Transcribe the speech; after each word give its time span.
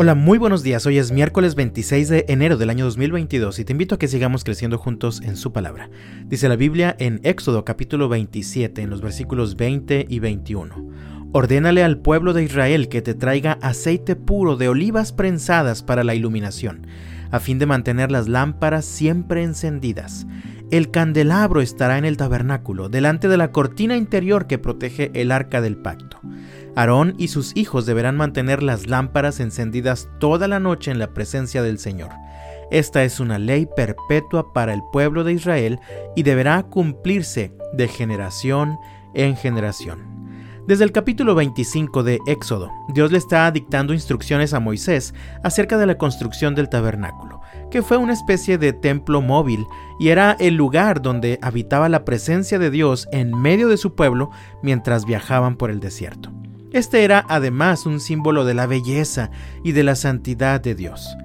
Hola, 0.00 0.14
muy 0.14 0.38
buenos 0.38 0.62
días. 0.62 0.86
Hoy 0.86 0.98
es 0.98 1.10
miércoles 1.10 1.56
26 1.56 2.08
de 2.08 2.24
enero 2.28 2.56
del 2.56 2.70
año 2.70 2.84
2022 2.84 3.58
y 3.58 3.64
te 3.64 3.72
invito 3.72 3.96
a 3.96 3.98
que 3.98 4.06
sigamos 4.06 4.44
creciendo 4.44 4.78
juntos 4.78 5.20
en 5.24 5.36
su 5.36 5.52
palabra. 5.52 5.90
Dice 6.26 6.48
la 6.48 6.54
Biblia 6.54 6.94
en 7.00 7.18
Éxodo 7.24 7.64
capítulo 7.64 8.08
27 8.08 8.80
en 8.80 8.90
los 8.90 9.00
versículos 9.00 9.56
20 9.56 10.06
y 10.08 10.18
21. 10.20 10.88
Ordénale 11.32 11.82
al 11.82 11.98
pueblo 11.98 12.32
de 12.32 12.44
Israel 12.44 12.88
que 12.88 13.02
te 13.02 13.14
traiga 13.14 13.58
aceite 13.60 14.14
puro 14.14 14.56
de 14.56 14.68
olivas 14.68 15.12
prensadas 15.12 15.82
para 15.82 16.04
la 16.04 16.14
iluminación, 16.14 16.86
a 17.32 17.40
fin 17.40 17.58
de 17.58 17.66
mantener 17.66 18.12
las 18.12 18.28
lámparas 18.28 18.84
siempre 18.84 19.42
encendidas. 19.42 20.28
El 20.70 20.92
candelabro 20.92 21.60
estará 21.60 21.98
en 21.98 22.04
el 22.04 22.16
tabernáculo, 22.16 22.88
delante 22.88 23.26
de 23.26 23.36
la 23.36 23.50
cortina 23.50 23.96
interior 23.96 24.46
que 24.46 24.58
protege 24.58 25.10
el 25.14 25.32
arca 25.32 25.60
del 25.60 25.76
pacto. 25.76 26.20
Aarón 26.78 27.14
y 27.18 27.26
sus 27.26 27.56
hijos 27.56 27.86
deberán 27.86 28.16
mantener 28.16 28.62
las 28.62 28.86
lámparas 28.86 29.40
encendidas 29.40 30.08
toda 30.20 30.46
la 30.46 30.60
noche 30.60 30.92
en 30.92 31.00
la 31.00 31.12
presencia 31.12 31.60
del 31.60 31.80
Señor. 31.80 32.10
Esta 32.70 33.02
es 33.02 33.18
una 33.18 33.36
ley 33.36 33.66
perpetua 33.74 34.52
para 34.52 34.74
el 34.74 34.80
pueblo 34.92 35.24
de 35.24 35.32
Israel 35.32 35.80
y 36.14 36.22
deberá 36.22 36.62
cumplirse 36.62 37.52
de 37.72 37.88
generación 37.88 38.78
en 39.14 39.34
generación. 39.34 39.98
Desde 40.68 40.84
el 40.84 40.92
capítulo 40.92 41.34
25 41.34 42.04
de 42.04 42.20
Éxodo, 42.28 42.70
Dios 42.94 43.10
le 43.10 43.18
está 43.18 43.50
dictando 43.50 43.92
instrucciones 43.92 44.54
a 44.54 44.60
Moisés 44.60 45.14
acerca 45.42 45.78
de 45.78 45.86
la 45.86 45.98
construcción 45.98 46.54
del 46.54 46.68
tabernáculo, 46.68 47.40
que 47.72 47.82
fue 47.82 47.96
una 47.96 48.12
especie 48.12 48.56
de 48.56 48.72
templo 48.72 49.20
móvil 49.20 49.66
y 49.98 50.10
era 50.10 50.36
el 50.38 50.54
lugar 50.54 51.02
donde 51.02 51.40
habitaba 51.42 51.88
la 51.88 52.04
presencia 52.04 52.60
de 52.60 52.70
Dios 52.70 53.08
en 53.10 53.36
medio 53.36 53.66
de 53.66 53.78
su 53.78 53.96
pueblo 53.96 54.30
mientras 54.62 55.06
viajaban 55.06 55.56
por 55.56 55.72
el 55.72 55.80
desierto. 55.80 56.30
Este 56.72 57.02
era 57.02 57.24
además 57.28 57.86
un 57.86 57.98
símbolo 57.98 58.44
de 58.44 58.52
la 58.52 58.66
belleza 58.66 59.30
y 59.64 59.72
de 59.72 59.84
la 59.84 59.94
santidad 59.94 60.60
de 60.60 60.74
Dios. 60.74 61.16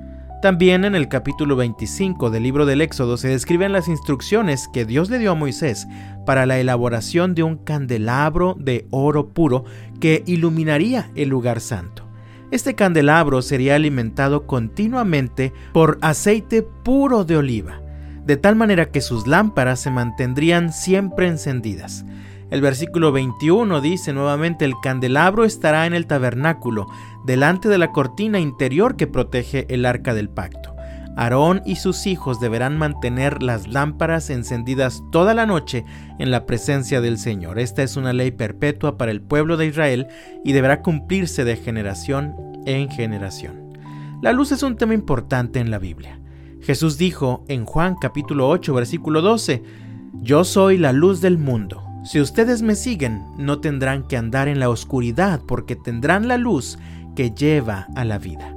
También 0.42 0.86
en 0.86 0.96
el 0.96 1.10
capítulo 1.10 1.58
25 1.58 2.30
del 2.30 2.44
libro 2.44 2.66
del 2.66 2.82
Éxodo 2.82 3.18
se 3.18 3.28
describen 3.28 3.74
las 3.74 3.88
instrucciones 3.90 4.70
que 4.72 4.86
Dios 4.86 5.10
le 5.10 5.20
dio 5.20 5.32
a 5.32 5.36
Moisés 5.36 5.88
para 6.26 6.46
la 6.46 6.60
elaboración 6.60 7.36
de 7.36 7.44
un 7.44 7.58
candelabro 7.58 8.56
de 8.58 8.88
oro 8.90 9.30
puro 9.30 9.66
que 10.00 10.24
iluminaría 10.26 11.12
el 11.16 11.30
lugar 11.30 11.60
santo. 11.60 12.08
Este 12.52 12.76
candelabro 12.76 13.42
sería 13.42 13.76
alimentado 13.76 14.46
continuamente 14.48 15.52
por 15.74 15.98
aceite 16.02 16.62
puro 16.62 17.26
de 17.26 17.38
oliva, 17.38 17.82
de 18.26 18.38
tal 18.38 18.56
manera 18.56 18.92
que 18.92 19.02
sus 19.02 19.28
lámparas 19.28 19.82
se 19.82 19.92
mantendrían 19.92 20.72
siempre 20.72 21.28
encendidas. 21.28 22.06
El 22.54 22.62
versículo 22.62 23.12
21 23.12 23.82
dice 23.82 24.14
nuevamente, 24.14 24.64
el 24.64 24.76
candelabro 24.80 25.44
estará 25.44 25.88
en 25.88 25.96
el 25.96 26.06
tabernáculo, 26.06 26.86
delante 27.26 27.68
de 27.68 27.80
la 27.80 27.92
cortina 27.92 28.40
interior 28.40 28.96
que 28.96 29.08
protege 29.08 29.66
el 29.74 29.88
arca 29.88 30.14
del 30.14 30.30
pacto. 30.30 30.76
Aarón 31.18 31.64
y 31.66 31.78
sus 31.78 32.06
hijos 32.06 32.40
deberán 32.40 32.78
mantener 32.78 33.42
las 33.42 33.68
lámparas 33.68 34.30
encendidas 34.30 35.02
toda 35.12 35.34
la 35.34 35.48
noche 35.48 35.84
en 36.20 36.30
la 36.30 36.46
presencia 36.46 37.02
del 37.02 37.18
Señor. 37.18 37.58
Esta 37.58 37.82
es 37.82 37.98
una 37.98 38.14
ley 38.14 38.30
perpetua 38.30 39.00
para 39.00 39.10
el 39.10 39.24
pueblo 39.24 39.58
de 39.58 39.66
Israel 39.66 40.06
y 40.46 40.52
deberá 40.52 40.84
cumplirse 40.84 41.46
de 41.46 41.56
generación 41.56 42.36
en 42.68 42.88
generación. 42.92 43.80
La 44.22 44.32
luz 44.32 44.52
es 44.52 44.62
un 44.62 44.78
tema 44.78 44.94
importante 44.94 45.60
en 45.60 45.72
la 45.72 45.80
Biblia. 45.80 46.20
Jesús 46.62 47.00
dijo 47.00 47.46
en 47.48 47.66
Juan 47.66 47.96
capítulo 48.00 48.48
8 48.48 48.76
versículo 48.76 49.24
12, 49.24 49.64
Yo 50.22 50.44
soy 50.44 50.78
la 50.78 50.94
luz 50.94 51.20
del 51.20 51.40
mundo. 51.40 51.90
Si 52.04 52.20
ustedes 52.20 52.62
me 52.62 52.76
siguen, 52.76 53.24
no 53.38 53.60
tendrán 53.60 54.04
que 54.04 54.18
andar 54.18 54.50
en 54.50 54.60
la 54.60 54.70
oscuridad 54.70 55.40
porque 55.48 55.78
tendrán 55.78 56.28
la 56.28 56.38
luz 56.38 56.78
que 57.16 57.32
lleva 57.32 57.88
a 57.96 58.04
la 58.04 58.18
vida. 58.18 58.54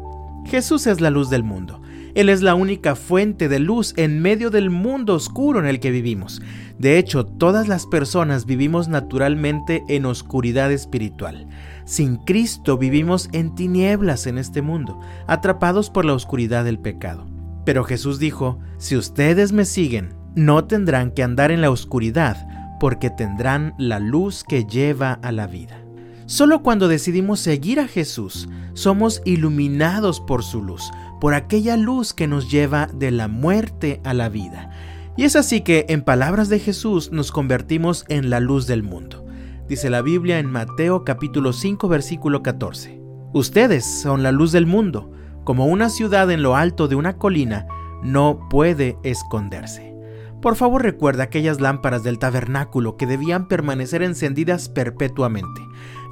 Jesús 0.46 0.88
es 0.88 1.00
la 1.00 1.10
luz 1.10 1.30
del 1.30 1.44
mundo. 1.44 1.80
Él 2.16 2.28
es 2.28 2.42
la 2.42 2.54
única 2.54 2.96
fuente 2.96 3.48
de 3.48 3.60
luz 3.60 3.94
en 3.96 4.20
medio 4.20 4.50
del 4.50 4.70
mundo 4.70 5.14
oscuro 5.14 5.60
en 5.60 5.66
el 5.66 5.78
que 5.78 5.90
vivimos. 5.92 6.42
De 6.78 6.98
hecho, 6.98 7.24
todas 7.24 7.68
las 7.68 7.86
personas 7.86 8.46
vivimos 8.46 8.88
naturalmente 8.88 9.84
en 9.88 10.06
oscuridad 10.06 10.72
espiritual. 10.72 11.46
Sin 11.84 12.16
Cristo 12.16 12.78
vivimos 12.78 13.28
en 13.32 13.54
tinieblas 13.54 14.26
en 14.26 14.38
este 14.38 14.60
mundo, 14.60 14.98
atrapados 15.28 15.88
por 15.90 16.04
la 16.04 16.14
oscuridad 16.14 16.64
del 16.64 16.80
pecado. 16.80 17.26
Pero 17.64 17.84
Jesús 17.84 18.18
dijo, 18.18 18.58
si 18.78 18.96
ustedes 18.96 19.52
me 19.52 19.64
siguen, 19.64 20.14
no 20.34 20.64
tendrán 20.64 21.12
que 21.12 21.22
andar 21.22 21.50
en 21.50 21.60
la 21.60 21.70
oscuridad, 21.70 22.55
porque 22.78 23.10
tendrán 23.10 23.74
la 23.78 23.98
luz 23.98 24.44
que 24.44 24.64
lleva 24.64 25.12
a 25.22 25.32
la 25.32 25.46
vida. 25.46 25.80
Solo 26.26 26.62
cuando 26.62 26.88
decidimos 26.88 27.40
seguir 27.40 27.78
a 27.78 27.86
Jesús, 27.86 28.48
somos 28.74 29.22
iluminados 29.24 30.20
por 30.20 30.42
su 30.42 30.62
luz, 30.62 30.90
por 31.20 31.34
aquella 31.34 31.76
luz 31.76 32.12
que 32.12 32.26
nos 32.26 32.50
lleva 32.50 32.86
de 32.92 33.10
la 33.10 33.28
muerte 33.28 34.00
a 34.04 34.12
la 34.12 34.28
vida. 34.28 34.70
Y 35.16 35.24
es 35.24 35.36
así 35.36 35.60
que, 35.60 35.86
en 35.88 36.02
palabras 36.02 36.48
de 36.48 36.58
Jesús, 36.58 37.12
nos 37.12 37.30
convertimos 37.30 38.04
en 38.08 38.28
la 38.28 38.40
luz 38.40 38.66
del 38.66 38.82
mundo. 38.82 39.24
Dice 39.68 39.88
la 39.88 40.02
Biblia 40.02 40.38
en 40.38 40.50
Mateo 40.50 41.04
capítulo 41.04 41.52
5 41.52 41.88
versículo 41.88 42.42
14. 42.42 43.00
Ustedes 43.32 43.84
son 43.84 44.22
la 44.22 44.32
luz 44.32 44.52
del 44.52 44.66
mundo, 44.66 45.12
como 45.44 45.66
una 45.66 45.90
ciudad 45.90 46.30
en 46.30 46.42
lo 46.42 46.56
alto 46.56 46.88
de 46.88 46.96
una 46.96 47.18
colina, 47.18 47.66
no 48.02 48.48
puede 48.50 48.98
esconderse. 49.02 49.95
Por 50.42 50.56
favor 50.56 50.82
recuerda 50.82 51.24
aquellas 51.24 51.60
lámparas 51.60 52.02
del 52.02 52.18
tabernáculo 52.18 52.96
que 52.96 53.06
debían 53.06 53.48
permanecer 53.48 54.02
encendidas 54.02 54.68
perpetuamente. 54.68 55.62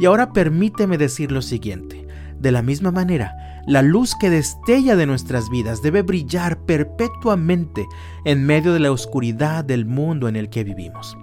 Y 0.01 0.07
ahora 0.07 0.33
permíteme 0.33 0.99
decir 0.99 1.31
lo 1.31 1.43
siguiente. 1.43 2.07
De 2.39 2.51
la 2.51 2.63
misma 2.63 2.91
manera, 2.91 3.63
la 3.67 3.81
luz 3.83 4.15
que 4.19 4.29
destella 4.29 4.97
de 4.97 5.07
nuestras 5.07 5.49
vidas 5.49 5.83
debe 5.83 6.03
brillar 6.03 6.59
perpetuamente 6.67 7.87
en 8.25 8.45
medio 8.45 8.73
de 8.73 8.81
la 8.81 8.93
oscuridad 8.93 9.65
del 9.65 9.87
mundo 9.87 10.29
en 10.29 10.37
el 10.37 10.51
que 10.51 10.65
vivimos. 10.65 11.17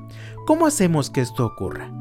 ¿Cómo 0.48 0.66
hacemos 0.66 1.10
que 1.10 1.22
esto 1.22 1.46
ocurra? 1.46 1.92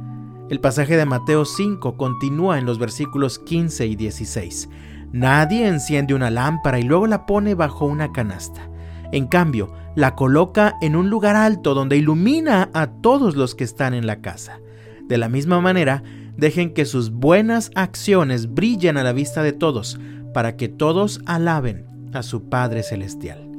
El 0.48 0.60
pasaje 0.60 0.96
de 0.96 1.06
Mateo 1.06 1.44
5 1.44 1.96
continúa 1.96 2.58
en 2.58 2.64
los 2.64 2.78
versículos 2.78 3.38
15 3.38 3.86
y 3.86 3.96
16. 3.96 4.68
Nadie 5.12 5.66
enciende 5.66 6.14
una 6.14 6.30
lámpara 6.30 6.78
y 6.78 6.84
luego 6.84 7.06
la 7.06 7.26
pone 7.26 7.54
bajo 7.54 7.84
una 7.84 8.12
canasta. 8.12 8.69
En 9.12 9.26
cambio, 9.26 9.72
la 9.96 10.14
coloca 10.14 10.76
en 10.80 10.96
un 10.96 11.10
lugar 11.10 11.36
alto 11.36 11.74
donde 11.74 11.96
ilumina 11.96 12.70
a 12.72 12.86
todos 12.86 13.36
los 13.36 13.54
que 13.54 13.64
están 13.64 13.94
en 13.94 14.06
la 14.06 14.20
casa. 14.20 14.60
De 15.08 15.18
la 15.18 15.28
misma 15.28 15.60
manera, 15.60 16.02
dejen 16.36 16.72
que 16.72 16.84
sus 16.84 17.10
buenas 17.10 17.70
acciones 17.74 18.54
brillen 18.54 18.96
a 18.96 19.02
la 19.02 19.12
vista 19.12 19.42
de 19.42 19.52
todos, 19.52 19.98
para 20.32 20.56
que 20.56 20.68
todos 20.68 21.20
alaben 21.26 21.86
a 22.12 22.22
su 22.22 22.48
Padre 22.48 22.82
Celestial. 22.82 23.50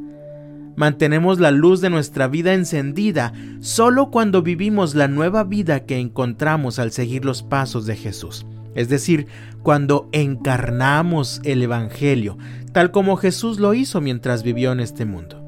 Mantenemos 0.76 1.40
la 1.40 1.52
luz 1.52 1.82
de 1.82 1.90
nuestra 1.90 2.28
vida 2.28 2.54
encendida 2.54 3.34
solo 3.60 4.10
cuando 4.10 4.42
vivimos 4.42 4.96
la 4.96 5.08
nueva 5.08 5.44
vida 5.44 5.82
que 5.82 6.00
encontramos 6.00 6.80
al 6.80 6.92
seguir 6.92 7.26
los 7.26 7.44
pasos 7.44 7.86
de 7.86 7.98
Jesús. 7.98 8.46
Es 8.74 8.88
decir, 8.88 9.28
cuando 9.64 10.08
encarnamos 10.14 11.42
el 11.44 11.62
Evangelio, 11.62 12.38
tal 12.72 12.92
como 12.92 13.18
Jesús 13.18 13.60
lo 13.60 13.74
hizo 13.74 14.00
mientras 14.00 14.44
vivió 14.44 14.72
en 14.72 14.80
este 14.80 15.06
mundo. 15.06 15.41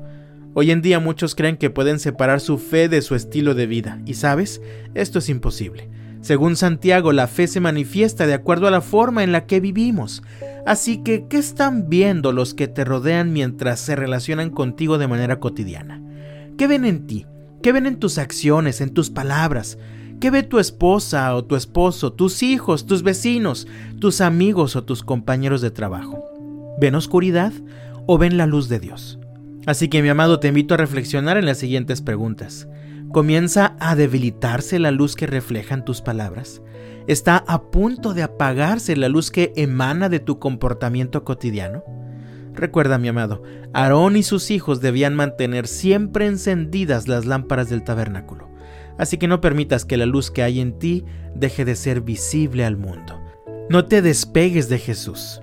Hoy 0.56 0.70
en 0.70 0.84
día 0.84 1.00
muchos 1.00 1.34
creen 1.34 1.58
que 1.58 1.72
pueden 1.72 2.00
separar 2.00 2.40
su 2.40 2.60
fe 2.60 2.88
de 2.88 3.02
su 3.02 3.16
estilo 3.16 3.56
de 3.56 3.66
vida, 3.66 4.00
y 4.06 4.14
sabes, 4.14 4.62
esto 4.94 5.18
es 5.18 5.30
imposible. 5.30 5.90
Según 6.22 6.56
Santiago, 6.56 7.12
la 7.12 7.28
fe 7.28 7.48
se 7.48 7.60
manifiesta 7.60 8.28
de 8.28 8.36
acuerdo 8.36 8.68
a 8.68 8.72
la 8.72 8.82
forma 8.82 9.24
en 9.24 9.32
la 9.32 9.46
que 9.46 9.60
vivimos. 9.60 10.22
Así 10.66 11.04
que, 11.04 11.26
¿qué 11.28 11.38
están 11.38 11.90
viendo 11.90 12.32
los 12.32 12.54
que 12.54 12.68
te 12.68 12.86
rodean 12.86 13.34
mientras 13.34 13.80
se 13.80 13.96
relacionan 13.96 14.52
contigo 14.52 14.98
de 14.98 15.08
manera 15.08 15.40
cotidiana? 15.40 16.02
¿Qué 16.58 16.68
ven 16.68 16.86
en 16.86 17.08
ti? 17.08 17.26
¿Qué 17.64 17.72
ven 17.72 17.88
en 17.88 17.98
tus 17.98 18.20
acciones, 18.20 18.80
en 18.80 18.92
tus 18.92 19.10
palabras? 19.10 19.80
¿Qué 20.22 20.30
ve 20.30 20.44
tu 20.44 20.60
esposa 20.60 21.36
o 21.36 21.44
tu 21.44 21.56
esposo, 21.56 22.14
tus 22.14 22.44
hijos, 22.44 22.86
tus 22.86 23.02
vecinos, 23.04 23.68
tus 24.00 24.22
amigos 24.22 24.76
o 24.76 24.84
tus 24.84 25.04
compañeros 25.04 25.62
de 25.62 25.72
trabajo? 25.72 26.24
¿Ven 26.80 26.96
oscuridad 26.96 27.52
o 28.06 28.18
ven 28.18 28.38
la 28.38 28.46
luz 28.46 28.70
de 28.70 28.80
Dios? 28.80 29.20
Así 29.66 29.88
que 29.88 30.02
mi 30.02 30.10
amado 30.10 30.40
te 30.40 30.50
invito 30.50 30.74
a 30.74 30.78
reflexionar 30.78 31.38
en 31.38 31.46
las 31.46 31.58
siguientes 31.58 32.02
preguntas. 32.02 32.68
¿Comienza 33.12 33.76
a 33.80 33.96
debilitarse 33.96 34.80
la 34.80 34.92
luz 34.92 35.16
que 35.16 35.28
reflejan 35.28 35.86
tus 35.86 36.02
palabras? 36.02 36.62
¿Está 37.08 37.44
a 37.48 37.64
punto 37.70 38.14
de 38.14 38.24
apagarse 38.24 38.96
la 38.96 39.10
luz 39.10 39.30
que 39.30 39.54
emana 39.56 40.10
de 40.10 40.20
tu 40.20 40.40
comportamiento 40.40 41.24
cotidiano? 41.24 41.84
Recuerda, 42.54 42.98
mi 42.98 43.08
amado, 43.08 43.44
Aarón 43.74 44.16
y 44.16 44.24
sus 44.24 44.52
hijos 44.52 44.82
debían 44.82 45.16
mantener 45.16 45.68
siempre 45.68 46.28
encendidas 46.28 47.08
las 47.08 47.26
lámparas 47.26 47.70
del 47.70 47.84
tabernáculo. 47.84 48.50
Así 48.98 49.18
que 49.18 49.28
no 49.28 49.42
permitas 49.42 49.86
que 49.86 49.98
la 49.98 50.06
luz 50.06 50.30
que 50.30 50.44
hay 50.44 50.60
en 50.60 50.78
ti 50.78 51.06
deje 51.36 51.66
de 51.66 51.76
ser 51.76 52.02
visible 52.02 52.66
al 52.66 52.78
mundo. 52.78 53.20
No 53.70 53.86
te 53.86 54.02
despegues 54.02 54.70
de 54.70 54.78
Jesús. 54.78 55.42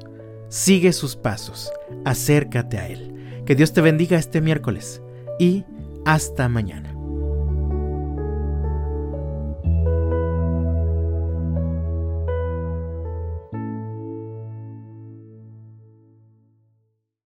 Sigue 0.48 0.92
sus 0.92 1.16
pasos. 1.16 1.70
Acércate 2.04 2.78
a 2.78 2.88
Él. 2.88 3.19
Que 3.44 3.54
Dios 3.54 3.72
te 3.72 3.80
bendiga 3.80 4.18
este 4.18 4.40
miércoles 4.40 5.02
y 5.38 5.64
hasta 6.04 6.48
mañana. 6.48 6.99